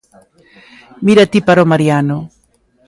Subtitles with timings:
[1.05, 2.17] Mira ti para o Mariano.